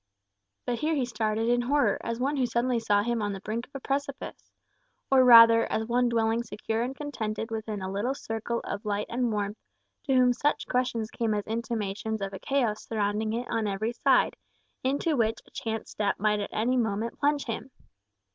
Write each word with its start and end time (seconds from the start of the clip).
But 0.65 0.79
here 0.79 0.95
he 0.95 1.05
started 1.05 1.47
in 1.47 1.61
horror, 1.61 1.99
as 2.03 2.19
one 2.19 2.37
who 2.37 2.47
suddenly 2.47 2.79
saw 2.79 3.03
himself 3.03 3.23
on 3.23 3.33
the 3.33 3.39
brink 3.39 3.67
of 3.67 3.75
a 3.75 3.79
precipice. 3.79 4.51
Or 5.11 5.23
rather, 5.23 5.71
as 5.71 5.85
one 5.85 6.09
dwelling 6.09 6.41
secure 6.41 6.81
and 6.81 6.95
contented 6.95 7.51
within 7.51 7.83
a 7.83 7.91
little 7.91 8.15
circle 8.15 8.61
of 8.63 8.83
light 8.83 9.05
and 9.11 9.31
warmth, 9.31 9.59
to 10.05 10.15
whom 10.15 10.33
such 10.33 10.65
questions 10.67 11.11
came 11.11 11.35
as 11.35 11.45
intimations 11.45 12.19
of 12.19 12.33
a 12.33 12.39
chaos 12.39 12.83
surrounding 12.87 13.31
it 13.33 13.47
on 13.47 13.67
every 13.67 13.93
side, 13.93 14.35
into 14.83 15.15
which 15.15 15.37
a 15.45 15.51
chance 15.51 15.91
step 15.91 16.19
might 16.19 16.39
at 16.39 16.49
any 16.51 16.77
moment 16.77 17.19
plunge 17.19 17.45
him. 17.45 17.69